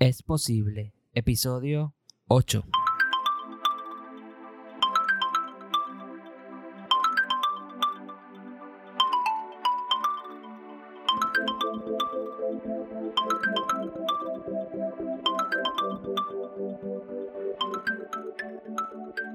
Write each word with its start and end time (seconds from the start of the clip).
Es 0.00 0.22
posible. 0.22 0.94
Episodio 1.12 1.94
8. 2.26 2.64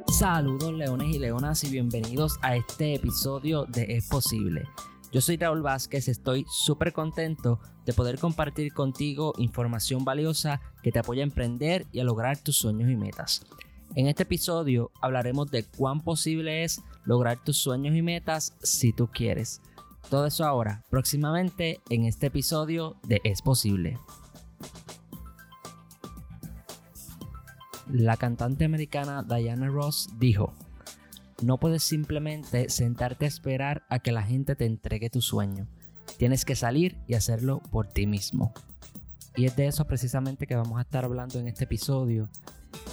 Saludos 0.08 0.74
leones 0.74 1.16
y 1.16 1.20
leonas 1.20 1.64
y 1.64 1.70
bienvenidos 1.70 2.40
a 2.42 2.56
este 2.56 2.96
episodio 2.96 3.66
de 3.66 3.84
Es 3.96 4.08
Posible. 4.08 4.64
Yo 5.16 5.22
soy 5.22 5.38
Raúl 5.38 5.62
Vázquez, 5.62 6.10
estoy 6.10 6.46
súper 6.50 6.92
contento 6.92 7.62
de 7.86 7.94
poder 7.94 8.20
compartir 8.20 8.74
contigo 8.74 9.34
información 9.38 10.04
valiosa 10.04 10.60
que 10.84 10.92
te 10.92 11.00
apoya 11.00 11.22
a 11.22 11.24
emprender 11.24 11.86
y 11.94 12.02
a 12.02 12.04
lograr 12.04 12.38
tus 12.38 12.58
sueños 12.58 12.92
y 12.92 12.98
metas. 12.98 13.46
En 13.96 14.08
este 14.08 14.24
episodio 14.24 14.92
hablaremos 15.02 15.50
de 15.50 15.64
cuán 15.64 16.02
posible 16.02 16.66
es 16.66 16.82
lograr 17.06 17.42
tus 17.42 17.56
sueños 17.56 17.96
y 17.96 18.02
metas 18.02 18.58
si 18.62 18.92
tú 18.92 19.08
quieres. 19.08 19.62
Todo 20.10 20.26
eso 20.26 20.44
ahora, 20.44 20.84
próximamente 20.90 21.80
en 21.90 22.04
este 22.04 22.28
episodio 22.28 22.98
de 23.08 23.22
Es 23.24 23.42
Posible. 23.42 23.98
La 27.90 28.18
cantante 28.18 28.66
americana 28.66 29.24
Diana 29.24 29.68
Ross 29.70 30.10
dijo, 30.20 30.54
no 31.42 31.58
puedes 31.60 31.84
simplemente 31.84 32.70
sentarte 32.70 33.26
a 33.26 33.28
esperar 33.28 33.84
a 33.90 34.00
que 34.00 34.12
la 34.12 34.24
gente 34.24 34.56
te 34.56 34.66
entregue 34.66 35.10
tu 35.10 35.22
sueño. 35.22 35.68
Tienes 36.18 36.46
que 36.46 36.56
salir 36.56 36.98
y 37.08 37.16
hacerlo 37.16 37.62
por 37.72 37.88
ti 37.88 38.08
mismo. 38.08 38.54
Y 39.36 39.46
es 39.46 39.56
de 39.56 39.68
eso 39.68 39.86
precisamente 39.86 40.48
que 40.48 40.56
vamos 40.56 40.78
a 40.78 40.84
estar 40.84 41.04
hablando 41.04 41.40
en 41.40 41.48
este 41.48 41.66
episodio. 41.66 42.30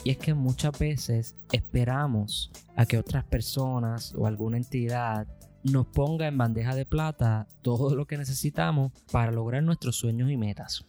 Y 0.04 0.10
es 0.10 0.18
que 0.18 0.34
muchas 0.34 0.76
veces 0.78 1.36
esperamos 1.52 2.50
a 2.76 2.86
que 2.86 2.98
otras 2.98 3.24
personas 3.24 4.14
o 4.16 4.26
alguna 4.26 4.56
entidad 4.56 5.28
nos 5.62 5.86
ponga 5.86 6.26
en 6.26 6.36
bandeja 6.36 6.74
de 6.74 6.84
plata 6.84 7.46
todo 7.62 7.94
lo 7.94 8.06
que 8.06 8.18
necesitamos 8.18 8.92
para 9.12 9.30
lograr 9.30 9.62
nuestros 9.62 9.96
sueños 9.96 10.30
y 10.30 10.36
metas. 10.36 10.84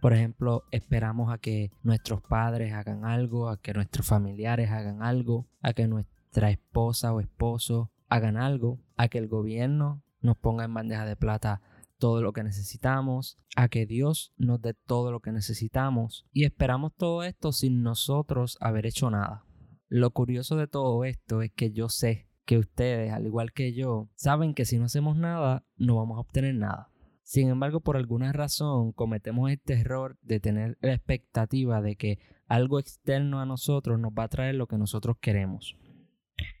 Por 0.00 0.12
ejemplo, 0.12 0.64
esperamos 0.70 1.32
a 1.32 1.38
que 1.38 1.70
nuestros 1.82 2.22
padres 2.22 2.72
hagan 2.72 3.04
algo, 3.04 3.48
a 3.48 3.60
que 3.60 3.72
nuestros 3.72 4.06
familiares 4.06 4.70
hagan 4.70 5.02
algo, 5.02 5.46
a 5.62 5.72
que 5.72 5.88
nuestra 6.34 6.50
esposa 6.50 7.14
o 7.14 7.20
esposo 7.20 7.92
hagan 8.08 8.36
algo, 8.36 8.80
a 8.96 9.06
que 9.06 9.18
el 9.18 9.28
gobierno 9.28 10.02
nos 10.20 10.36
ponga 10.36 10.64
en 10.64 10.74
bandeja 10.74 11.06
de 11.06 11.14
plata 11.14 11.62
todo 11.96 12.22
lo 12.22 12.32
que 12.32 12.42
necesitamos, 12.42 13.38
a 13.54 13.68
que 13.68 13.86
Dios 13.86 14.32
nos 14.36 14.60
dé 14.60 14.74
todo 14.74 15.12
lo 15.12 15.20
que 15.20 15.30
necesitamos 15.30 16.26
y 16.32 16.44
esperamos 16.44 16.92
todo 16.96 17.22
esto 17.22 17.52
sin 17.52 17.84
nosotros 17.84 18.58
haber 18.60 18.84
hecho 18.84 19.10
nada. 19.10 19.44
Lo 19.86 20.10
curioso 20.10 20.56
de 20.56 20.66
todo 20.66 21.04
esto 21.04 21.40
es 21.40 21.52
que 21.52 21.70
yo 21.70 21.88
sé 21.88 22.28
que 22.44 22.58
ustedes, 22.58 23.12
al 23.12 23.26
igual 23.26 23.52
que 23.52 23.72
yo, 23.72 24.10
saben 24.16 24.54
que 24.54 24.64
si 24.64 24.76
no 24.76 24.86
hacemos 24.86 25.16
nada, 25.16 25.64
no 25.76 25.94
vamos 25.94 26.16
a 26.16 26.22
obtener 26.22 26.56
nada. 26.56 26.90
Sin 27.22 27.48
embargo, 27.48 27.78
por 27.78 27.96
alguna 27.96 28.32
razón 28.32 28.90
cometemos 28.90 29.52
este 29.52 29.74
error 29.74 30.18
de 30.20 30.40
tener 30.40 30.78
la 30.80 30.94
expectativa 30.94 31.80
de 31.80 31.94
que 31.94 32.18
algo 32.48 32.80
externo 32.80 33.40
a 33.40 33.46
nosotros 33.46 34.00
nos 34.00 34.10
va 34.10 34.24
a 34.24 34.28
traer 34.28 34.56
lo 34.56 34.66
que 34.66 34.78
nosotros 34.78 35.16
queremos. 35.20 35.76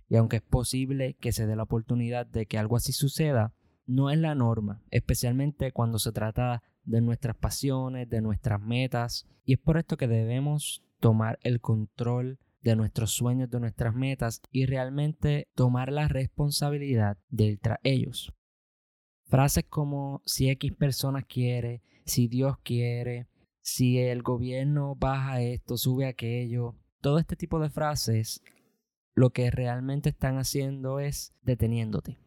Y 0.08 0.16
aunque 0.16 0.36
es 0.36 0.42
posible 0.42 1.14
que 1.20 1.32
se 1.32 1.46
dé 1.46 1.56
la 1.56 1.62
oportunidad 1.62 2.26
de 2.26 2.46
que 2.46 2.58
algo 2.58 2.76
así 2.76 2.92
suceda, 2.92 3.54
no 3.86 4.10
es 4.10 4.18
la 4.18 4.34
norma, 4.34 4.82
especialmente 4.90 5.72
cuando 5.72 5.98
se 5.98 6.12
trata 6.12 6.62
de 6.84 7.00
nuestras 7.00 7.36
pasiones, 7.36 8.08
de 8.08 8.20
nuestras 8.20 8.60
metas. 8.60 9.26
Y 9.44 9.54
es 9.54 9.58
por 9.58 9.76
esto 9.76 9.96
que 9.96 10.08
debemos 10.08 10.82
tomar 11.00 11.38
el 11.42 11.60
control 11.60 12.38
de 12.62 12.76
nuestros 12.76 13.12
sueños, 13.12 13.50
de 13.50 13.60
nuestras 13.60 13.94
metas 13.94 14.40
y 14.50 14.64
realmente 14.64 15.48
tomar 15.54 15.92
la 15.92 16.08
responsabilidad 16.08 17.18
de 17.28 17.44
ir 17.44 17.60
ellos. 17.82 18.32
Frases 19.26 19.64
como 19.68 20.22
si 20.24 20.48
X 20.48 20.72
personas 20.72 21.24
quiere, 21.26 21.82
si 22.06 22.26
Dios 22.26 22.56
quiere, 22.62 23.28
si 23.60 23.98
el 23.98 24.22
gobierno 24.22 24.94
baja 24.94 25.42
esto, 25.42 25.76
sube 25.76 26.06
aquello, 26.06 26.74
todo 27.00 27.18
este 27.18 27.36
tipo 27.36 27.60
de 27.60 27.70
frases 27.70 28.42
lo 29.14 29.30
que 29.30 29.50
realmente 29.50 30.10
están 30.10 30.38
haciendo 30.38 31.00
es 31.00 31.34
deteniéndote. 31.42 32.18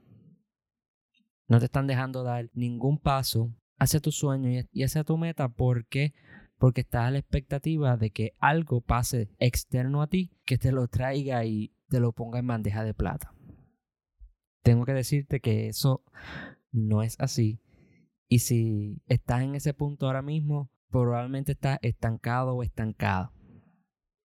No 1.47 1.59
te 1.59 1.65
están 1.65 1.87
dejando 1.87 2.23
dar 2.23 2.49
ningún 2.53 2.97
paso 2.97 3.53
hacia 3.77 3.99
tu 3.99 4.11
sueño 4.11 4.49
y 4.71 4.83
hacia 4.83 5.03
tu 5.03 5.17
meta 5.17 5.49
porque 5.49 6.13
porque 6.57 6.81
estás 6.81 7.05
a 7.05 7.11
la 7.11 7.19
expectativa 7.19 7.97
de 7.97 8.09
que 8.09 8.33
algo 8.39 8.81
pase 8.81 9.29
externo 9.37 10.01
a 10.01 10.07
ti 10.07 10.31
que 10.43 10.57
te 10.57 10.71
lo 10.71 10.87
traiga 10.87 11.45
y 11.45 11.71
te 11.87 11.99
lo 11.99 12.13
ponga 12.13 12.39
en 12.39 12.47
bandeja 12.47 12.83
de 12.83 12.95
plata. 12.95 13.33
Tengo 14.63 14.85
que 14.85 14.93
decirte 14.93 15.39
que 15.39 15.67
eso 15.67 16.03
no 16.71 17.03
es 17.03 17.15
así. 17.19 17.61
Y 18.27 18.39
si 18.39 19.01
estás 19.05 19.43
en 19.43 19.55
ese 19.55 19.73
punto 19.73 20.07
ahora 20.07 20.21
mismo, 20.21 20.71
probablemente 20.89 21.53
estás 21.53 21.77
estancado 21.81 22.55
o 22.55 22.63
estancada. 22.63 23.31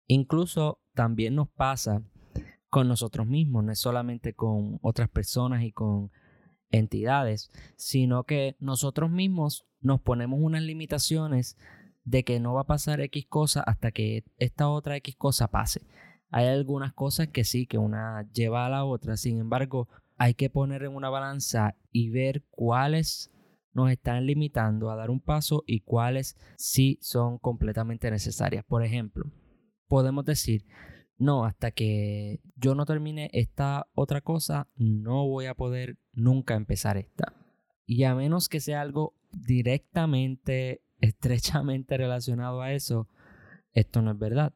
Incluso 0.06 0.80
también 0.94 1.34
nos 1.34 1.48
pasa 1.50 2.02
con 2.72 2.88
nosotros 2.88 3.26
mismos, 3.26 3.62
no 3.64 3.70
es 3.72 3.78
solamente 3.78 4.32
con 4.32 4.78
otras 4.80 5.10
personas 5.10 5.62
y 5.62 5.72
con 5.72 6.10
entidades, 6.70 7.50
sino 7.76 8.24
que 8.24 8.56
nosotros 8.60 9.10
mismos 9.10 9.66
nos 9.82 10.00
ponemos 10.00 10.40
unas 10.40 10.62
limitaciones 10.62 11.58
de 12.04 12.24
que 12.24 12.40
no 12.40 12.54
va 12.54 12.62
a 12.62 12.66
pasar 12.66 13.02
X 13.02 13.26
cosa 13.28 13.60
hasta 13.60 13.92
que 13.92 14.24
esta 14.38 14.70
otra 14.70 14.96
X 14.96 15.16
cosa 15.16 15.48
pase. 15.48 15.82
Hay 16.30 16.46
algunas 16.46 16.94
cosas 16.94 17.28
que 17.28 17.44
sí, 17.44 17.66
que 17.66 17.76
una 17.76 18.26
lleva 18.32 18.64
a 18.64 18.70
la 18.70 18.86
otra, 18.86 19.18
sin 19.18 19.38
embargo, 19.38 19.90
hay 20.16 20.32
que 20.32 20.48
poner 20.48 20.84
en 20.84 20.96
una 20.96 21.10
balanza 21.10 21.76
y 21.90 22.08
ver 22.08 22.42
cuáles 22.48 23.30
nos 23.74 23.90
están 23.90 24.24
limitando 24.24 24.90
a 24.90 24.96
dar 24.96 25.10
un 25.10 25.20
paso 25.20 25.62
y 25.66 25.80
cuáles 25.80 26.38
sí 26.56 26.98
son 27.02 27.36
completamente 27.36 28.10
necesarias. 28.10 28.64
Por 28.64 28.82
ejemplo, 28.82 29.26
podemos 29.88 30.24
decir, 30.24 30.64
no, 31.22 31.44
hasta 31.44 31.70
que 31.70 32.40
yo 32.56 32.74
no 32.74 32.84
termine 32.84 33.30
esta 33.32 33.86
otra 33.94 34.20
cosa, 34.20 34.68
no 34.76 35.26
voy 35.28 35.46
a 35.46 35.54
poder 35.54 35.96
nunca 36.12 36.54
empezar 36.54 36.96
esta. 36.96 37.32
Y 37.86 38.04
a 38.04 38.14
menos 38.14 38.48
que 38.48 38.60
sea 38.60 38.80
algo 38.80 39.14
directamente, 39.30 40.82
estrechamente 41.00 41.96
relacionado 41.96 42.60
a 42.60 42.72
eso, 42.72 43.08
esto 43.72 44.02
no 44.02 44.10
es 44.10 44.18
verdad. 44.18 44.52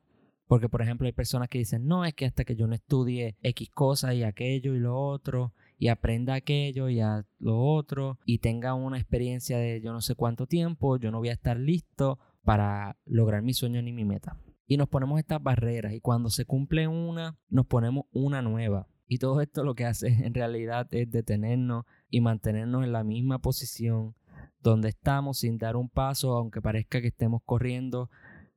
Porque, 0.49 0.69
por 0.69 0.83
ejemplo, 0.83 1.07
hay 1.07 1.13
personas 1.13 1.49
que 1.49 1.59
dicen, 1.59 1.87
no, 1.87 2.05
es 2.05 2.15
que 2.15 2.27
hasta 2.27 2.45
que 2.45 2.57
yo 2.57 2.67
no 2.67 2.75
estudie 2.75 3.37
X 3.43 3.71
cosas 3.71 4.15
y 4.15 4.23
aquello 4.23 4.75
y 4.75 4.81
lo 4.81 4.97
otro, 5.01 5.55
y 5.79 5.89
aprenda 5.89 6.35
aquello 6.35 6.89
y 6.89 7.01
a 7.01 7.27
lo 7.39 7.61
otro, 7.61 8.19
y 8.25 8.39
tenga 8.39 8.75
una 8.75 8.99
experiencia 8.99 9.59
de 9.59 9.81
yo 9.81 9.93
no 9.93 10.01
sé 10.01 10.15
cuánto 10.15 10.47
tiempo, 10.47 10.99
yo 10.99 11.11
no 11.11 11.19
voy 11.19 11.29
a 11.29 11.35
estar 11.35 11.57
listo 11.59 12.19
para 12.45 12.97
lograr 13.05 13.43
mi 13.43 13.55
sueño 13.55 13.83
ni 13.83 13.93
mi 13.93 14.05
meta. 14.05 14.37
Y 14.67 14.77
nos 14.77 14.89
ponemos 14.89 15.19
estas 15.19 15.43
barreras, 15.43 15.93
y 15.93 16.01
cuando 16.01 16.29
se 16.29 16.45
cumple 16.45 16.89
una, 16.89 17.39
nos 17.49 17.67
ponemos 17.67 18.07
una 18.13 18.43
nueva. 18.43 18.89
Y 19.09 19.19
todo 19.19 19.41
esto 19.41 19.63
lo 19.63 19.75
que 19.75 19.85
hace 19.85 20.09
en 20.27 20.35
realidad 20.35 20.89
es 20.93 21.11
detenernos 21.11 21.85
y 22.11 22.21
mantenernos 22.21 22.85
en 22.85 22.93
la 22.93 23.05
misma 23.05 23.39
posición 23.39 24.15
donde 24.61 24.89
estamos 24.89 25.39
sin 25.39 25.59
dar 25.59 25.77
un 25.77 25.89
paso, 25.89 26.37
aunque 26.37 26.61
parezca 26.61 27.01
que 27.01 27.09
estemos 27.09 27.43
corriendo 27.45 28.11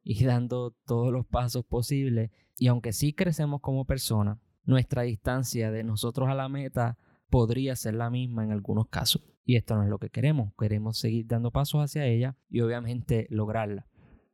y 0.04 0.24
dando 0.26 0.72
todos 0.86 1.12
los 1.12 1.26
pasos 1.26 1.66
posibles. 1.66 2.32
Y 2.58 2.68
aunque 2.68 2.94
sí 2.94 3.14
crecemos 3.14 3.62
como 3.62 3.86
personas, 3.86 4.40
nuestra 4.66 5.04
distancia 5.04 5.72
de 5.72 5.84
nosotros 5.84 6.30
a 6.30 6.34
la 6.34 6.50
meta 6.50 6.98
podría 7.30 7.76
ser 7.76 7.94
la 7.94 8.10
misma 8.10 8.44
en 8.44 8.52
algunos 8.52 8.88
casos. 8.88 9.22
Y 9.46 9.56
esto 9.56 9.76
no 9.76 9.84
es 9.84 9.90
lo 9.90 10.00
que 10.00 10.10
queremos. 10.10 10.52
Queremos 10.58 10.98
seguir 10.98 11.26
dando 11.28 11.52
pasos 11.52 11.82
hacia 11.82 12.06
ella 12.06 12.36
y 12.50 12.62
obviamente 12.62 13.28
lograrla. 13.30 13.88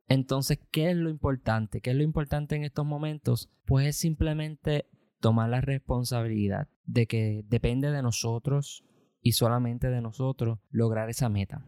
Entonces, 0.08 0.60
¿qué 0.72 0.92
es 0.92 0.98
lo 0.98 1.10
importante? 1.10 1.82
¿Qué 1.82 1.92
es 1.92 1.96
lo 1.96 2.04
importante 2.04 2.56
en 2.56 2.64
estos 2.64 2.86
momentos? 2.86 3.50
Pues 3.66 3.88
es 3.88 3.98
simplemente 3.98 4.88
tomar 5.20 5.50
la 5.50 5.62
responsabilidad 5.62 6.68
de 6.86 7.08
que 7.08 7.44
depende 7.48 7.92
de 7.92 8.04
nosotros 8.04 8.84
y 9.22 9.32
solamente 9.32 9.90
de 9.90 10.02
nosotros 10.02 10.60
lograr 10.70 11.10
esa 11.10 11.30
meta. 11.30 11.66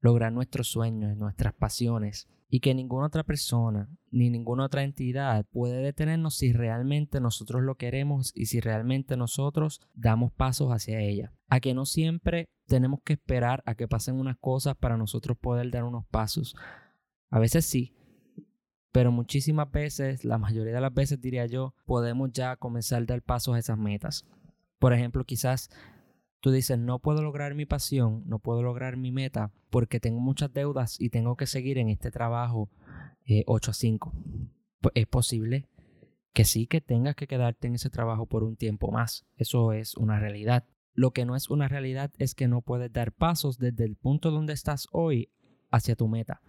Lograr 0.00 0.32
nuestros 0.32 0.68
sueños, 0.68 1.16
nuestras 1.16 1.54
pasiones, 1.54 2.28
y 2.48 2.60
que 2.60 2.74
ninguna 2.74 3.06
otra 3.06 3.24
persona 3.24 3.88
ni 4.10 4.30
ninguna 4.30 4.64
otra 4.64 4.82
entidad 4.82 5.44
puede 5.50 5.82
detenernos 5.82 6.36
si 6.36 6.52
realmente 6.52 7.20
nosotros 7.20 7.62
lo 7.62 7.74
queremos 7.74 8.32
y 8.34 8.46
si 8.46 8.60
realmente 8.60 9.16
nosotros 9.16 9.80
damos 9.94 10.32
pasos 10.32 10.70
hacia 10.70 11.00
ella. 11.00 11.32
A 11.48 11.60
que 11.60 11.74
no 11.74 11.84
siempre 11.84 12.48
tenemos 12.66 13.00
que 13.04 13.14
esperar 13.14 13.62
a 13.66 13.74
que 13.74 13.88
pasen 13.88 14.16
unas 14.16 14.36
cosas 14.38 14.76
para 14.76 14.96
nosotros 14.96 15.36
poder 15.36 15.70
dar 15.70 15.84
unos 15.84 16.06
pasos. 16.06 16.56
A 17.30 17.38
veces 17.38 17.64
sí, 17.64 17.96
pero 18.96 19.12
muchísimas 19.12 19.70
veces, 19.70 20.24
la 20.24 20.38
mayoría 20.38 20.72
de 20.72 20.80
las 20.80 20.94
veces 20.94 21.20
diría 21.20 21.44
yo, 21.44 21.74
podemos 21.84 22.32
ya 22.32 22.56
comenzar 22.56 23.02
a 23.02 23.04
dar 23.04 23.20
pasos 23.20 23.54
a 23.54 23.58
esas 23.58 23.76
metas. 23.76 24.24
Por 24.78 24.94
ejemplo, 24.94 25.24
quizás 25.24 25.68
tú 26.40 26.50
dices, 26.50 26.78
no 26.78 26.98
puedo 26.98 27.22
lograr 27.22 27.54
mi 27.54 27.66
pasión, 27.66 28.22
no 28.26 28.38
puedo 28.38 28.62
lograr 28.62 28.96
mi 28.96 29.12
meta 29.12 29.52
porque 29.68 30.00
tengo 30.00 30.20
muchas 30.20 30.52
deudas 30.52 30.98
y 30.98 31.10
tengo 31.10 31.36
que 31.36 31.46
seguir 31.46 31.76
en 31.76 31.90
este 31.90 32.10
trabajo 32.10 32.70
8 33.46 33.70
eh, 33.70 33.70
a 33.70 33.74
5. 33.74 34.12
Pues 34.80 34.92
es 34.94 35.06
posible 35.06 35.68
que 36.32 36.44
sí 36.44 36.66
que 36.66 36.80
tengas 36.80 37.16
que 37.16 37.26
quedarte 37.26 37.66
en 37.66 37.74
ese 37.74 37.90
trabajo 37.90 38.24
por 38.24 38.44
un 38.44 38.56
tiempo 38.56 38.90
más. 38.90 39.26
Eso 39.36 39.72
es 39.72 39.94
una 39.96 40.18
realidad. 40.18 40.64
Lo 40.94 41.10
que 41.10 41.26
no 41.26 41.36
es 41.36 41.50
una 41.50 41.68
realidad 41.68 42.12
es 42.16 42.34
que 42.34 42.48
no 42.48 42.62
puedes 42.62 42.92
dar 42.92 43.12
pasos 43.12 43.58
desde 43.58 43.84
el 43.84 43.96
punto 43.96 44.30
donde 44.30 44.54
estás 44.54 44.86
hoy 44.90 45.30
hacia 45.70 45.96
tu 45.96 46.08
meta. 46.08 46.40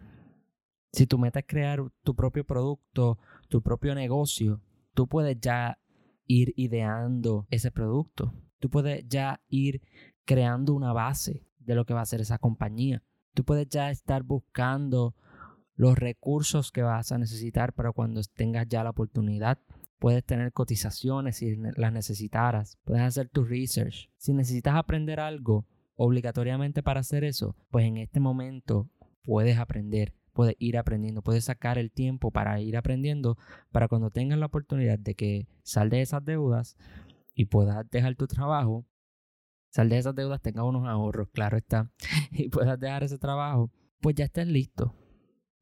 Si 0.97 1.05
tu 1.05 1.19
meta 1.19 1.41
es 1.41 1.45
crear 1.45 1.79
tu 2.01 2.15
propio 2.15 2.43
producto, 2.43 3.19
tu 3.49 3.61
propio 3.61 3.93
negocio, 3.93 4.61
tú 4.95 5.07
puedes 5.07 5.39
ya 5.39 5.77
ir 6.25 6.55
ideando 6.55 7.45
ese 7.51 7.69
producto. 7.69 8.33
Tú 8.57 8.71
puedes 8.71 9.07
ya 9.07 9.39
ir 9.47 9.83
creando 10.25 10.73
una 10.73 10.93
base 10.93 11.45
de 11.59 11.75
lo 11.75 11.85
que 11.85 11.93
va 11.93 12.01
a 12.01 12.07
ser 12.07 12.21
esa 12.21 12.39
compañía. 12.39 13.03
Tú 13.35 13.43
puedes 13.43 13.69
ya 13.69 13.91
estar 13.91 14.23
buscando 14.23 15.13
los 15.75 15.99
recursos 15.99 16.71
que 16.71 16.81
vas 16.81 17.11
a 17.11 17.19
necesitar 17.19 17.73
para 17.73 17.91
cuando 17.91 18.19
tengas 18.33 18.67
ya 18.67 18.83
la 18.83 18.89
oportunidad. 18.89 19.59
Puedes 19.99 20.25
tener 20.25 20.51
cotizaciones 20.51 21.35
si 21.37 21.57
las 21.75 21.93
necesitaras. 21.93 22.79
Puedes 22.85 23.03
hacer 23.03 23.29
tu 23.29 23.43
research. 23.43 24.09
Si 24.17 24.33
necesitas 24.33 24.73
aprender 24.73 25.19
algo 25.19 25.67
obligatoriamente 25.95 26.81
para 26.81 27.01
hacer 27.01 27.23
eso, 27.23 27.55
pues 27.69 27.85
en 27.85 27.97
este 27.97 28.19
momento 28.19 28.89
puedes 29.21 29.59
aprender 29.59 30.15
puedes 30.37 30.55
ir 30.59 30.77
aprendiendo, 30.77 31.23
puedes 31.23 31.45
sacar 31.45 31.79
el 31.79 31.91
tiempo 31.91 32.29
para 32.29 32.61
ir 32.61 32.77
aprendiendo 32.77 33.39
para 33.71 33.87
cuando 33.87 34.11
tengas 34.11 34.37
la 34.37 34.45
oportunidad 34.45 34.99
de 34.99 35.15
que 35.15 35.47
sal 35.63 35.89
de 35.89 36.03
esas 36.03 36.23
deudas 36.23 36.77
y 37.33 37.45
puedas 37.45 37.89
dejar 37.89 38.13
tu 38.13 38.27
trabajo, 38.27 38.85
sal 39.71 39.89
de 39.89 39.97
esas 39.97 40.13
deudas, 40.13 40.39
tengas 40.39 40.63
unos 40.63 40.87
ahorros, 40.87 41.29
claro 41.33 41.57
está, 41.57 41.91
y 42.31 42.49
puedas 42.49 42.79
dejar 42.79 43.03
ese 43.03 43.17
trabajo, 43.17 43.71
pues 43.99 44.13
ya 44.13 44.25
estés 44.25 44.47
listo. 44.47 44.93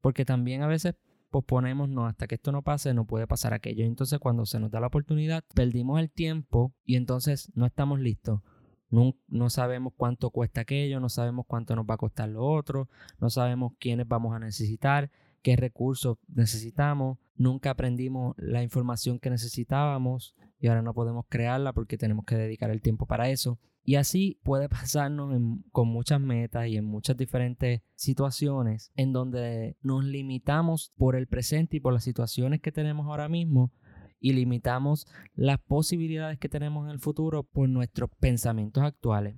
Porque 0.02 0.26
también 0.26 0.62
a 0.62 0.66
veces 0.66 0.94
posponemos, 1.30 1.88
no, 1.88 2.04
hasta 2.04 2.26
que 2.26 2.34
esto 2.34 2.52
no 2.52 2.60
pase, 2.60 2.92
no 2.92 3.06
puede 3.06 3.26
pasar 3.26 3.54
aquello. 3.54 3.86
Entonces 3.86 4.18
cuando 4.18 4.44
se 4.44 4.60
nos 4.60 4.70
da 4.70 4.78
la 4.78 4.88
oportunidad, 4.88 5.42
perdimos 5.54 6.00
el 6.00 6.10
tiempo 6.10 6.74
y 6.84 6.96
entonces 6.96 7.50
no 7.54 7.64
estamos 7.64 7.98
listos. 7.98 8.42
No, 8.90 9.50
sabemos 9.50 9.92
cuánto 9.96 10.30
cuesta 10.30 10.60
aquello, 10.62 11.00
no 11.00 11.08
sabemos 11.08 11.46
cuánto 11.46 11.74
nos 11.74 11.86
va 11.86 11.94
a 11.94 11.98
costar 11.98 12.28
lo 12.28 12.46
otro, 12.46 12.88
no 13.20 13.30
sabemos 13.30 13.72
quiénes 13.78 14.06
vamos 14.06 14.34
a 14.34 14.38
necesitar, 14.38 15.10
qué 15.42 15.56
recursos 15.56 16.18
necesitamos, 16.28 17.18
nunca 17.34 17.70
aprendimos 17.70 18.34
la 18.38 18.62
información 18.62 19.18
que 19.18 19.30
necesitábamos 19.30 20.34
y 20.60 20.68
ahora 20.68 20.82
no 20.82 20.94
podemos 20.94 21.26
crearla 21.28 21.72
porque 21.72 21.98
tenemos 21.98 22.24
que 22.24 22.36
dedicar 22.36 22.70
el 22.70 22.80
tiempo 22.80 23.06
para 23.06 23.28
eso. 23.28 23.58
Y 23.82 23.94
así 23.94 24.40
puede 24.42 24.68
pasarnos 24.68 25.40
con 25.72 25.88
muchas 25.88 26.20
metas 26.20 26.66
y 26.66 26.76
en 26.76 26.84
muchas 26.84 27.16
diferentes 27.16 27.82
situaciones 27.94 28.92
en 28.96 29.12
donde 29.12 29.76
nos 29.82 30.04
limitamos 30.04 30.92
por 30.96 31.16
el 31.16 31.26
presente 31.26 31.76
y 31.76 31.80
por 31.80 31.92
las 31.92 32.04
situaciones 32.04 32.60
que 32.60 32.72
tenemos 32.72 33.06
ahora 33.06 33.28
mismo 33.28 33.72
y 34.18 34.32
limitamos 34.32 35.06
las 35.34 35.58
posibilidades 35.60 36.38
que 36.38 36.48
tenemos 36.48 36.86
en 36.86 36.92
el 36.92 37.00
futuro 37.00 37.42
por 37.42 37.68
nuestros 37.68 38.10
pensamientos 38.18 38.82
actuales. 38.82 39.36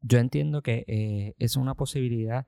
Yo 0.00 0.18
entiendo 0.18 0.62
que 0.62 0.84
eh, 0.86 1.34
es 1.38 1.56
una 1.56 1.74
posibilidad 1.74 2.46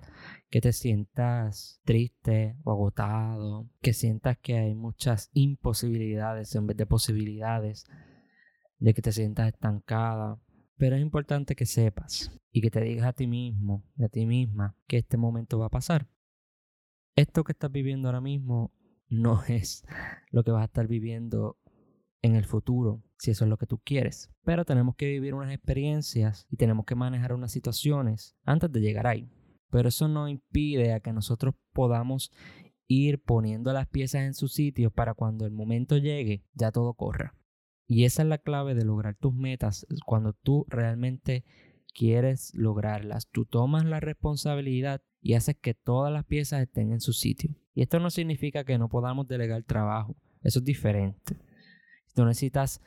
que 0.50 0.60
te 0.60 0.72
sientas 0.72 1.80
triste 1.84 2.56
o 2.62 2.70
agotado, 2.70 3.68
que 3.82 3.92
sientas 3.92 4.38
que 4.38 4.56
hay 4.56 4.74
muchas 4.74 5.30
imposibilidades 5.32 6.54
en 6.54 6.68
vez 6.68 6.76
de 6.76 6.86
posibilidades, 6.86 7.86
de 8.78 8.94
que 8.94 9.02
te 9.02 9.10
sientas 9.10 9.48
estancada. 9.48 10.40
Pero 10.76 10.96
es 10.96 11.02
importante 11.02 11.56
que 11.56 11.66
sepas 11.66 12.30
y 12.52 12.60
que 12.60 12.70
te 12.70 12.80
digas 12.80 13.06
a 13.06 13.12
ti 13.12 13.26
mismo 13.26 13.84
y 13.96 14.04
a 14.04 14.08
ti 14.08 14.26
misma 14.26 14.76
que 14.86 14.98
este 14.98 15.16
momento 15.16 15.58
va 15.58 15.66
a 15.66 15.70
pasar. 15.70 16.08
Esto 17.16 17.42
que 17.42 17.52
estás 17.52 17.72
viviendo 17.72 18.08
ahora 18.08 18.20
mismo 18.20 18.72
no 19.10 19.42
es 19.48 19.84
lo 20.30 20.42
que 20.44 20.52
vas 20.52 20.62
a 20.62 20.66
estar 20.66 20.86
viviendo 20.86 21.58
en 22.22 22.36
el 22.36 22.44
futuro, 22.44 23.02
si 23.18 23.30
eso 23.30 23.44
es 23.44 23.50
lo 23.50 23.56
que 23.56 23.66
tú 23.66 23.78
quieres. 23.78 24.30
Pero 24.44 24.64
tenemos 24.64 24.94
que 24.96 25.06
vivir 25.06 25.34
unas 25.34 25.52
experiencias 25.52 26.46
y 26.50 26.56
tenemos 26.56 26.86
que 26.86 26.94
manejar 26.94 27.32
unas 27.32 27.52
situaciones 27.52 28.36
antes 28.44 28.70
de 28.72 28.80
llegar 28.80 29.06
ahí. 29.06 29.30
Pero 29.70 29.88
eso 29.88 30.08
no 30.08 30.28
impide 30.28 30.92
a 30.92 31.00
que 31.00 31.12
nosotros 31.12 31.54
podamos 31.72 32.30
ir 32.86 33.22
poniendo 33.22 33.72
las 33.72 33.88
piezas 33.88 34.22
en 34.22 34.34
su 34.34 34.48
sitio 34.48 34.90
para 34.90 35.14
cuando 35.14 35.46
el 35.46 35.52
momento 35.52 35.96
llegue 35.96 36.44
ya 36.54 36.72
todo 36.72 36.94
corra. 36.94 37.36
Y 37.86 38.04
esa 38.04 38.22
es 38.22 38.28
la 38.28 38.38
clave 38.38 38.74
de 38.74 38.84
lograr 38.84 39.16
tus 39.16 39.34
metas 39.34 39.86
cuando 40.06 40.32
tú 40.32 40.64
realmente 40.68 41.44
quieres 41.94 42.52
lograrlas. 42.54 43.28
Tú 43.28 43.46
tomas 43.46 43.84
la 43.84 44.00
responsabilidad 44.00 45.02
y 45.20 45.34
haces 45.34 45.56
que 45.56 45.74
todas 45.74 46.12
las 46.12 46.24
piezas 46.24 46.62
estén 46.62 46.92
en 46.92 47.00
su 47.00 47.12
sitio. 47.12 47.54
Y 47.80 47.84
esto 47.84 47.98
no 47.98 48.10
significa 48.10 48.62
que 48.62 48.76
no 48.76 48.90
podamos 48.90 49.26
delegar 49.26 49.62
trabajo. 49.62 50.14
Eso 50.42 50.58
es 50.58 50.64
diferente. 50.66 51.38
Tú 52.14 52.26
necesitas 52.26 52.82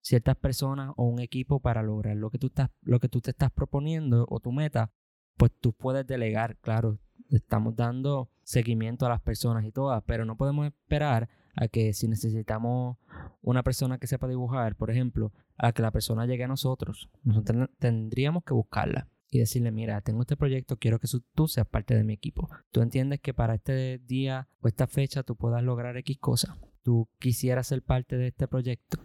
ciertas 0.00 0.34
personas 0.34 0.94
o 0.96 1.04
un 1.04 1.20
equipo 1.20 1.60
para 1.60 1.82
lograr 1.82 2.16
lo 2.16 2.30
que 2.30 2.38
tú, 2.38 2.46
estás, 2.46 2.70
lo 2.80 3.00
que 3.00 3.10
tú 3.10 3.20
te 3.20 3.32
estás 3.32 3.52
proponiendo 3.52 4.24
o 4.30 4.40
tu 4.40 4.50
meta, 4.50 4.94
pues 5.36 5.52
tú 5.60 5.74
puedes 5.74 6.06
delegar, 6.06 6.56
claro, 6.56 6.98
estamos 7.28 7.76
dando 7.76 8.30
seguimiento 8.42 9.04
a 9.04 9.10
las 9.10 9.20
personas 9.20 9.62
y 9.66 9.72
todas, 9.72 10.02
pero 10.06 10.24
no 10.24 10.38
podemos 10.38 10.66
esperar 10.68 11.28
a 11.54 11.68
que 11.68 11.92
si 11.92 12.08
necesitamos 12.08 12.96
una 13.42 13.62
persona 13.62 13.98
que 13.98 14.06
sepa 14.06 14.26
dibujar, 14.26 14.74
por 14.74 14.90
ejemplo, 14.90 15.34
a 15.58 15.72
que 15.72 15.82
la 15.82 15.90
persona 15.90 16.24
llegue 16.24 16.44
a 16.44 16.48
nosotros. 16.48 17.10
Nosotros 17.24 17.68
tendríamos 17.78 18.42
que 18.44 18.54
buscarla 18.54 19.06
y 19.30 19.38
decirle, 19.38 19.70
mira, 19.70 20.00
tengo 20.00 20.22
este 20.22 20.36
proyecto, 20.36 20.76
quiero 20.76 20.98
que 20.98 21.08
tú 21.34 21.46
seas 21.46 21.66
parte 21.66 21.94
de 21.94 22.02
mi 22.02 22.12
equipo. 22.12 22.50
Tú 22.72 22.82
entiendes 22.82 23.20
que 23.20 23.32
para 23.32 23.54
este 23.54 23.98
día 23.98 24.48
o 24.60 24.68
esta 24.68 24.88
fecha 24.88 25.22
tú 25.22 25.36
puedas 25.36 25.62
lograr 25.62 25.96
X 25.98 26.18
cosa. 26.18 26.58
Tú 26.82 27.08
quisieras 27.18 27.68
ser 27.68 27.82
parte 27.82 28.16
de 28.16 28.28
este 28.28 28.48
proyecto. 28.48 28.98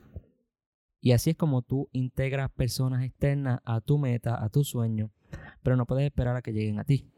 Y 0.99 1.11
así 1.11 1.31
es 1.31 1.37
como 1.37 1.61
tú 1.61 1.89
integras 1.91 2.51
personas 2.51 3.03
externas 3.03 3.59
a 3.63 3.81
tu 3.81 3.99
meta, 3.99 4.43
a 4.43 4.49
tu 4.49 4.63
sueño, 4.63 5.11
pero 5.61 5.75
no 5.75 5.85
puedes 5.85 6.05
esperar 6.05 6.35
a 6.35 6.41
que 6.41 6.53
lleguen 6.53 6.79
a 6.79 6.83
ti. 6.83 7.11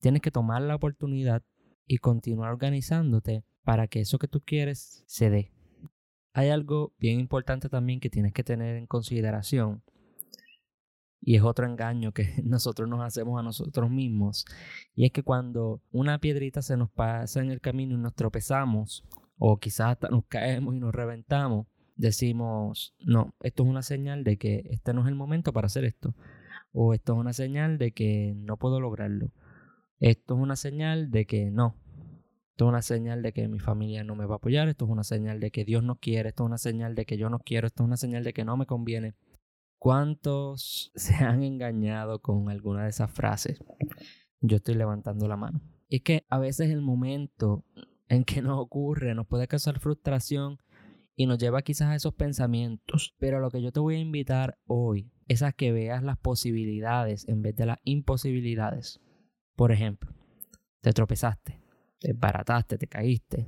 Tienes 0.00 0.22
que 0.22 0.30
tomar 0.30 0.62
la 0.62 0.76
oportunidad 0.76 1.42
y 1.86 1.98
continuar 1.98 2.50
organizándote 2.50 3.44
para 3.62 3.88
que 3.88 4.00
eso 4.00 4.18
que 4.18 4.28
tú 4.28 4.40
quieres 4.40 5.04
se 5.06 5.28
dé. 5.28 5.52
Hay 6.32 6.48
algo 6.48 6.94
bien 6.98 7.20
importante 7.20 7.68
también 7.68 8.00
que 8.00 8.08
tienes 8.08 8.32
que 8.32 8.42
tener 8.42 8.76
en 8.76 8.86
consideración 8.86 9.82
y 11.26 11.36
es 11.36 11.42
otro 11.42 11.66
engaño 11.66 12.12
que 12.12 12.34
nosotros 12.44 12.88
nos 12.88 13.00
hacemos 13.00 13.40
a 13.40 13.42
nosotros 13.42 13.90
mismos. 13.90 14.44
Y 14.94 15.06
es 15.06 15.12
que 15.12 15.22
cuando 15.22 15.80
una 15.90 16.18
piedrita 16.18 16.60
se 16.60 16.76
nos 16.76 16.90
pasa 16.90 17.40
en 17.40 17.50
el 17.50 17.60
camino 17.60 17.94
y 17.94 17.98
nos 17.98 18.14
tropezamos, 18.14 19.04
o 19.38 19.56
quizás 19.58 19.92
hasta 19.92 20.08
nos 20.10 20.26
caemos 20.26 20.74
y 20.74 20.80
nos 20.80 20.94
reventamos, 20.94 21.66
decimos, 21.96 22.94
no, 23.00 23.34
esto 23.40 23.62
es 23.62 23.68
una 23.68 23.82
señal 23.82 24.22
de 24.22 24.36
que 24.36 24.64
este 24.70 24.92
no 24.92 25.00
es 25.00 25.08
el 25.08 25.14
momento 25.14 25.52
para 25.52 25.66
hacer 25.66 25.84
esto. 25.84 26.14
O 26.72 26.92
esto 26.92 27.14
es 27.14 27.18
una 27.18 27.32
señal 27.32 27.78
de 27.78 27.92
que 27.92 28.34
no 28.36 28.58
puedo 28.58 28.80
lograrlo. 28.80 29.30
Esto 30.00 30.34
es 30.34 30.40
una 30.40 30.56
señal 30.56 31.10
de 31.10 31.24
que 31.24 31.50
no. 31.50 31.76
Esto 32.50 32.66
es 32.66 32.68
una 32.68 32.82
señal 32.82 33.22
de 33.22 33.32
que 33.32 33.48
mi 33.48 33.60
familia 33.60 34.04
no 34.04 34.14
me 34.14 34.26
va 34.26 34.34
a 34.34 34.36
apoyar. 34.36 34.68
Esto 34.68 34.84
es 34.84 34.90
una 34.90 35.04
señal 35.04 35.40
de 35.40 35.50
que 35.50 35.64
Dios 35.64 35.82
no 35.82 35.96
quiere. 35.96 36.28
Esto 36.28 36.42
es 36.42 36.48
una 36.48 36.58
señal 36.58 36.94
de 36.94 37.06
que 37.06 37.16
yo 37.16 37.30
no 37.30 37.38
quiero. 37.38 37.66
Esto 37.66 37.82
es 37.82 37.86
una 37.86 37.96
señal 37.96 38.24
de 38.24 38.32
que 38.32 38.44
no 38.44 38.56
me 38.56 38.66
conviene. 38.66 39.14
¿Cuántos 39.84 40.92
se 40.94 41.14
han 41.16 41.42
engañado 41.42 42.22
con 42.22 42.48
alguna 42.48 42.84
de 42.84 42.88
esas 42.88 43.10
frases? 43.10 43.62
Yo 44.40 44.56
estoy 44.56 44.76
levantando 44.76 45.28
la 45.28 45.36
mano. 45.36 45.60
Es 45.90 46.00
que 46.00 46.24
a 46.30 46.38
veces 46.38 46.70
el 46.70 46.80
momento 46.80 47.66
en 48.08 48.24
que 48.24 48.40
nos 48.40 48.58
ocurre 48.58 49.14
nos 49.14 49.26
puede 49.26 49.46
causar 49.46 49.80
frustración 49.80 50.56
y 51.16 51.26
nos 51.26 51.36
lleva 51.36 51.60
quizás 51.60 51.88
a 51.88 51.96
esos 51.96 52.14
pensamientos. 52.14 53.14
Pero 53.18 53.40
lo 53.40 53.50
que 53.50 53.60
yo 53.60 53.72
te 53.72 53.80
voy 53.80 53.96
a 53.96 53.98
invitar 53.98 54.58
hoy 54.64 55.12
es 55.28 55.42
a 55.42 55.52
que 55.52 55.70
veas 55.70 56.02
las 56.02 56.16
posibilidades 56.16 57.28
en 57.28 57.42
vez 57.42 57.54
de 57.54 57.66
las 57.66 57.78
imposibilidades. 57.84 59.02
Por 59.54 59.70
ejemplo, 59.70 60.14
te 60.80 60.94
tropezaste, 60.94 61.60
te 61.98 62.14
barataste, 62.14 62.78
te 62.78 62.86
caíste. 62.86 63.46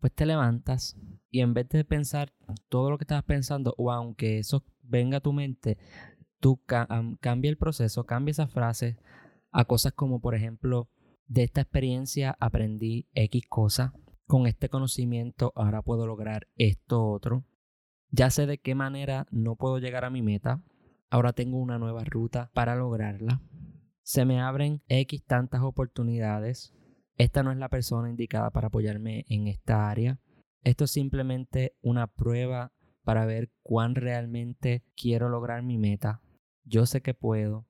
Pues 0.00 0.12
te 0.14 0.26
levantas 0.26 0.96
y 1.30 1.42
en 1.42 1.54
vez 1.54 1.68
de 1.68 1.84
pensar 1.84 2.32
todo 2.68 2.90
lo 2.90 2.98
que 2.98 3.04
estabas 3.04 3.22
pensando, 3.22 3.72
o 3.78 3.92
aunque 3.92 4.40
eso 4.40 4.64
venga 4.90 5.18
a 5.18 5.20
tu 5.20 5.32
mente, 5.32 5.78
tú 6.40 6.60
cambia 6.66 7.50
el 7.50 7.56
proceso, 7.56 8.04
cambia 8.04 8.32
esa 8.32 8.48
frase 8.48 8.98
a 9.52 9.64
cosas 9.64 9.92
como, 9.92 10.20
por 10.20 10.34
ejemplo, 10.34 10.90
de 11.26 11.44
esta 11.44 11.60
experiencia 11.60 12.36
aprendí 12.40 13.08
X 13.14 13.44
cosa, 13.48 13.94
con 14.26 14.46
este 14.46 14.68
conocimiento 14.68 15.52
ahora 15.54 15.82
puedo 15.82 16.06
lograr 16.06 16.48
esto 16.56 17.06
otro. 17.06 17.44
Ya 18.10 18.30
sé 18.30 18.46
de 18.46 18.58
qué 18.58 18.74
manera 18.74 19.26
no 19.30 19.56
puedo 19.56 19.78
llegar 19.78 20.04
a 20.04 20.10
mi 20.10 20.22
meta, 20.22 20.62
ahora 21.08 21.32
tengo 21.32 21.58
una 21.58 21.78
nueva 21.78 22.04
ruta 22.04 22.50
para 22.52 22.74
lograrla. 22.74 23.40
Se 24.02 24.24
me 24.24 24.40
abren 24.40 24.82
X 24.88 25.24
tantas 25.24 25.62
oportunidades. 25.62 26.74
Esta 27.16 27.42
no 27.42 27.52
es 27.52 27.58
la 27.58 27.68
persona 27.68 28.08
indicada 28.08 28.50
para 28.50 28.68
apoyarme 28.68 29.24
en 29.28 29.46
esta 29.46 29.88
área. 29.88 30.18
Esto 30.62 30.84
es 30.84 30.90
simplemente 30.90 31.76
una 31.80 32.08
prueba 32.08 32.72
para 33.04 33.26
ver 33.26 33.50
cuán 33.62 33.94
realmente 33.94 34.84
quiero 34.96 35.28
lograr 35.28 35.62
mi 35.62 35.78
meta. 35.78 36.22
yo 36.64 36.86
sé 36.86 37.00
que 37.00 37.14
puedo, 37.14 37.66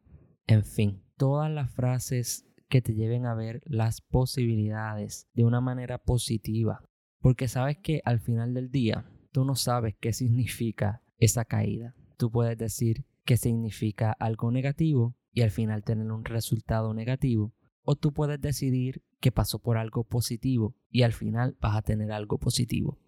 en 0.47 0.65
fin, 0.65 1.03
todas 1.17 1.51
las 1.51 1.71
frases 1.71 2.45
que 2.69 2.81
te 2.83 2.95
lleven 2.95 3.27
a 3.27 3.35
ver 3.35 3.63
las 3.65 4.01
posibilidades 4.01 5.29
de 5.35 5.45
una 5.45 5.61
manera 5.61 5.99
positiva. 5.99 6.83
Porque 7.21 7.49
sabes 7.49 7.79
que 7.79 8.01
al 8.05 8.21
final 8.21 8.55
del 8.55 8.71
día, 8.71 9.05
tú 9.33 9.45
no 9.45 9.55
sabes 9.57 9.95
qué 10.01 10.13
significa 10.13 11.03
esa 11.19 11.45
caída. 11.45 11.95
Tú 12.17 12.31
puedes 12.31 12.57
decir 12.57 13.05
que 13.25 13.37
significa 13.37 14.13
algo 14.13 14.51
negativo 14.51 15.15
y 15.33 15.43
al 15.43 15.51
final 15.51 15.85
tener 15.85 16.11
un 16.11 16.25
resultado 16.25 16.95
negativo. 16.95 17.53
O 17.83 17.97
tú 17.97 18.13
puedes 18.13 18.41
decidir 18.41 19.03
que 19.21 19.33
pasó 19.33 19.59
por 19.59 19.77
algo 19.77 20.05
positivo 20.05 20.75
y 20.91 21.03
al 21.03 21.13
final 21.13 21.57
vas 21.61 21.77
a 21.77 21.83
tener 21.83 22.13
algo 22.13 22.39
positivo. 22.39 22.99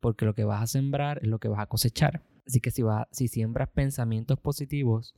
Porque 0.00 0.24
lo 0.24 0.34
que 0.34 0.44
vas 0.44 0.62
a 0.62 0.66
sembrar 0.66 1.18
es 1.22 1.28
lo 1.28 1.38
que 1.38 1.48
vas 1.48 1.60
a 1.60 1.66
cosechar. 1.66 2.22
Así 2.46 2.60
que 2.60 2.70
si, 2.70 2.82
si 3.12 3.28
siembras 3.28 3.68
pensamientos 3.68 4.38
positivos, 4.38 5.14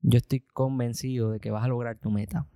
yo 0.00 0.18
estoy 0.18 0.40
convencido 0.40 1.30
de 1.30 1.40
que 1.40 1.50
vas 1.50 1.64
a 1.64 1.68
lograr 1.68 1.98
tu 1.98 2.10
meta. 2.10 2.48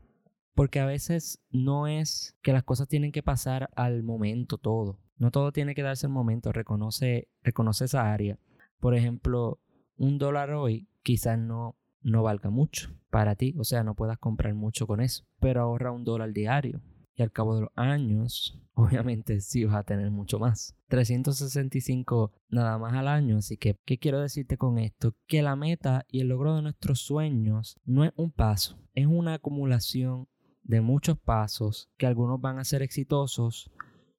Porque 0.54 0.80
a 0.80 0.86
veces 0.86 1.40
no 1.50 1.86
es 1.86 2.36
que 2.42 2.52
las 2.52 2.64
cosas 2.64 2.88
tienen 2.88 3.12
que 3.12 3.22
pasar 3.22 3.70
al 3.76 4.02
momento 4.02 4.58
todo. 4.58 4.98
No 5.16 5.30
todo 5.30 5.52
tiene 5.52 5.74
que 5.74 5.82
darse 5.82 6.06
al 6.06 6.12
momento. 6.12 6.52
Reconoce, 6.52 7.28
reconoce 7.42 7.84
esa 7.84 8.12
área. 8.12 8.38
Por 8.78 8.94
ejemplo, 8.94 9.60
un 9.96 10.18
dólar 10.18 10.52
hoy 10.52 10.88
quizás 11.02 11.38
no, 11.38 11.76
no 12.02 12.22
valga 12.22 12.50
mucho 12.50 12.90
para 13.10 13.36
ti. 13.36 13.54
O 13.58 13.64
sea, 13.64 13.84
no 13.84 13.94
puedas 13.94 14.18
comprar 14.18 14.54
mucho 14.54 14.86
con 14.86 15.00
eso. 15.00 15.24
Pero 15.38 15.60
ahorra 15.60 15.92
un 15.92 16.04
dólar 16.04 16.32
diario. 16.32 16.80
Al 17.22 17.32
cabo 17.32 17.54
de 17.54 17.62
los 17.62 17.70
años, 17.76 18.58
obviamente 18.74 19.40
sí 19.40 19.64
vas 19.64 19.76
a 19.76 19.84
tener 19.84 20.10
mucho 20.10 20.38
más. 20.38 20.76
365 20.88 22.32
nada 22.48 22.78
más 22.78 22.94
al 22.94 23.08
año. 23.08 23.38
Así 23.38 23.56
que, 23.56 23.76
¿qué 23.84 23.98
quiero 23.98 24.20
decirte 24.20 24.56
con 24.56 24.78
esto? 24.78 25.14
Que 25.26 25.42
la 25.42 25.56
meta 25.56 26.06
y 26.08 26.20
el 26.20 26.28
logro 26.28 26.56
de 26.56 26.62
nuestros 26.62 27.00
sueños 27.00 27.78
no 27.84 28.04
es 28.04 28.12
un 28.16 28.30
paso, 28.30 28.78
es 28.94 29.06
una 29.06 29.34
acumulación 29.34 30.28
de 30.62 30.80
muchos 30.80 31.18
pasos 31.18 31.90
que 31.96 32.06
algunos 32.06 32.40
van 32.40 32.58
a 32.58 32.64
ser 32.64 32.82
exitosos 32.82 33.70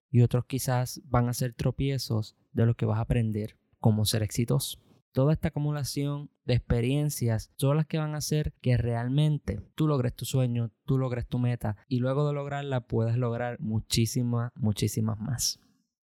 y 0.09 0.21
otros 0.21 0.45
quizás 0.45 1.01
van 1.05 1.29
a 1.29 1.33
ser 1.33 1.53
tropiezos 1.53 2.35
de 2.51 2.65
lo 2.65 2.75
que 2.75 2.85
vas 2.85 2.97
a 2.97 3.01
aprender 3.01 3.57
cómo 3.79 4.05
ser 4.05 4.23
exitoso. 4.23 4.79
Toda 5.13 5.33
esta 5.33 5.49
acumulación 5.49 6.29
de 6.45 6.53
experiencias 6.53 7.51
son 7.57 7.75
las 7.75 7.85
que 7.85 7.97
van 7.97 8.15
a 8.15 8.19
hacer 8.19 8.53
que 8.61 8.77
realmente 8.77 9.59
tú 9.75 9.87
logres 9.87 10.15
tu 10.15 10.23
sueño, 10.23 10.71
tú 10.85 10.97
logres 10.97 11.27
tu 11.27 11.37
meta 11.37 11.75
y 11.89 11.99
luego 11.99 12.25
de 12.25 12.33
lograrla 12.33 12.87
puedas 12.87 13.17
lograr 13.17 13.59
muchísimas, 13.59 14.53
muchísimas 14.55 15.19
más. 15.19 15.59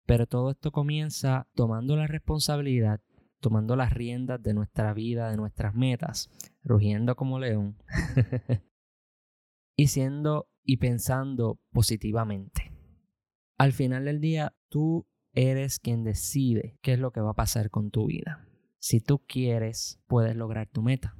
Pero 0.07 0.25
todo 0.25 0.51
esto 0.51 0.71
comienza 0.71 1.47
tomando 1.53 1.95
la 1.95 2.07
responsabilidad, 2.07 3.01
tomando 3.41 3.75
las 3.75 3.93
riendas 3.93 4.41
de 4.41 4.55
nuestra 4.55 4.91
vida, 4.93 5.29
de 5.29 5.37
nuestras 5.37 5.75
metas, 5.75 6.31
rugiendo 6.63 7.15
como 7.15 7.37
león 7.39 7.77
y 9.75 9.87
siendo 9.87 10.47
y 10.63 10.77
pensando 10.77 11.59
positivamente. 11.71 12.71
Al 13.57 13.71
final 13.71 14.05
del 14.05 14.19
día, 14.19 14.55
tú 14.69 15.07
eres 15.33 15.79
quien 15.79 16.03
decide 16.03 16.79
qué 16.81 16.93
es 16.93 16.99
lo 16.99 17.11
que 17.11 17.21
va 17.21 17.31
a 17.31 17.35
pasar 17.35 17.69
con 17.69 17.91
tu 17.91 18.07
vida. 18.07 18.44
Si 18.87 19.01
tú 19.01 19.17
quieres, 19.17 19.99
puedes 20.05 20.35
lograr 20.35 20.67
tu 20.67 20.83
meta. 20.83 21.17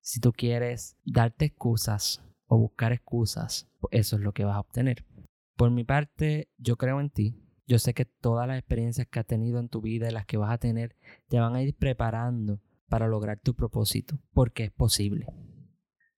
Si 0.00 0.18
tú 0.18 0.32
quieres 0.32 0.96
darte 1.04 1.44
excusas 1.44 2.20
o 2.46 2.58
buscar 2.58 2.92
excusas, 2.92 3.70
pues 3.78 3.92
eso 3.92 4.16
es 4.16 4.22
lo 4.22 4.32
que 4.32 4.44
vas 4.44 4.56
a 4.56 4.60
obtener. 4.60 5.06
Por 5.54 5.70
mi 5.70 5.84
parte, 5.84 6.50
yo 6.58 6.76
creo 6.76 7.00
en 7.00 7.10
ti. 7.10 7.40
Yo 7.64 7.78
sé 7.78 7.94
que 7.94 8.06
todas 8.06 8.48
las 8.48 8.58
experiencias 8.58 9.06
que 9.06 9.20
has 9.20 9.26
tenido 9.26 9.60
en 9.60 9.68
tu 9.68 9.80
vida 9.80 10.08
y 10.08 10.12
las 10.12 10.26
que 10.26 10.36
vas 10.36 10.50
a 10.50 10.58
tener 10.58 10.96
te 11.28 11.38
van 11.38 11.54
a 11.54 11.62
ir 11.62 11.76
preparando 11.76 12.60
para 12.88 13.06
lograr 13.06 13.38
tu 13.38 13.54
propósito, 13.54 14.18
porque 14.32 14.64
es 14.64 14.72
posible. 14.72 15.28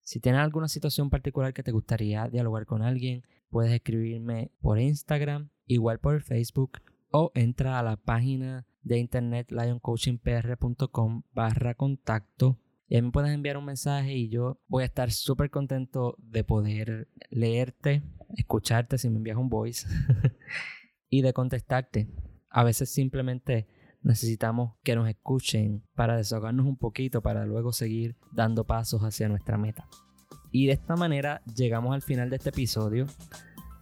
Si 0.00 0.21
tienes 0.21 0.40
alguna 0.40 0.68
situación 0.68 1.11
particular 1.11 1.52
que 1.52 1.62
te 1.62 1.73
gustaría 1.73 2.30
dialogar 2.30 2.64
con 2.64 2.80
alguien, 2.80 3.25
puedes 3.50 3.73
escribirme 3.73 4.52
por 4.62 4.80
Instagram, 4.80 5.50
igual 5.66 5.99
por 5.99 6.23
Facebook, 6.23 6.80
o 7.11 7.30
entra 7.35 7.78
a 7.78 7.83
la 7.83 7.99
página 7.99 8.66
de 8.82 8.99
internet 8.99 9.50
lioncoachingpr.com 9.50 11.23
barra 11.32 11.75
contacto 11.75 12.58
y 12.88 13.00
me 13.02 13.11
puedes 13.11 13.32
enviar 13.32 13.58
un 13.58 13.66
mensaje 13.66 14.14
y 14.14 14.30
yo 14.30 14.61
voy 14.66 14.82
a 14.82 14.87
estar 14.87 15.11
súper 15.11 15.50
contento 15.50 16.16
de 16.18 16.42
poder 16.42 17.08
leerte, 17.28 18.02
escucharte 18.35 18.97
si 18.97 19.11
me 19.11 19.16
envías 19.16 19.37
un 19.37 19.50
voice 19.50 19.87
y 21.11 21.20
de 21.20 21.35
contestarte. 21.35 22.08
A 22.49 22.64
veces 22.64 22.90
simplemente 22.90 23.68
necesitamos 24.02 24.76
que 24.82 24.97
nos 24.97 25.06
escuchen 25.06 25.82
para 25.94 26.16
desahogarnos 26.16 26.64
un 26.64 26.78
poquito 26.78 27.20
para 27.20 27.44
luego 27.44 27.73
seguir 27.73 28.16
dando 28.32 28.64
pasos 28.64 29.02
hacia 29.02 29.28
nuestra 29.28 29.58
meta. 29.58 29.87
Y 30.50 30.66
de 30.66 30.73
esta 30.73 30.97
manera 30.97 31.42
llegamos 31.44 31.94
al 31.94 32.00
final 32.00 32.30
de 32.30 32.37
este 32.37 32.49
episodio. 32.49 33.06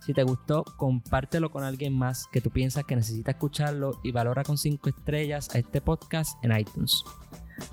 Si 0.07 0.15
te 0.15 0.23
gustó, 0.23 0.63
compártelo 0.77 1.51
con 1.51 1.65
alguien 1.65 1.93
más 1.93 2.29
que 2.31 2.41
tú 2.41 2.51
piensas 2.51 2.85
que 2.85 2.95
necesita 2.95 3.33
escucharlo 3.33 3.99
y 4.05 4.13
valora 4.13 4.45
con 4.45 4.57
5 4.57 4.89
estrellas 4.89 5.53
a 5.53 5.59
este 5.59 5.81
podcast 5.81 6.39
en 6.45 6.57
iTunes. 6.57 7.03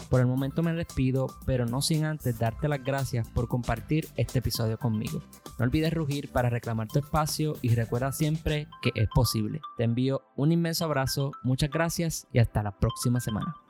Por 0.09 0.19
el 0.19 0.25
momento 0.25 0.63
me 0.63 0.73
despido, 0.73 1.27
pero 1.45 1.67
no 1.67 1.83
sin 1.83 2.05
antes 2.05 2.39
darte 2.39 2.67
las 2.67 2.83
gracias 2.83 3.29
por 3.29 3.47
compartir 3.47 4.07
este 4.15 4.39
episodio 4.39 4.79
conmigo. 4.79 5.21
No 5.59 5.65
olvides 5.65 5.93
rugir 5.93 6.31
para 6.31 6.49
reclamar 6.49 6.87
tu 6.87 6.97
espacio 6.97 7.55
y 7.61 7.75
recuerda 7.75 8.11
siempre 8.11 8.67
que 8.81 8.91
es 8.95 9.09
posible. 9.13 9.61
Te 9.77 9.83
envío 9.83 10.23
un 10.35 10.51
inmenso 10.51 10.85
abrazo, 10.85 11.33
muchas 11.43 11.69
gracias 11.69 12.27
y 12.33 12.39
hasta 12.39 12.63
la 12.63 12.71
próxima 12.71 13.19
semana. 13.19 13.62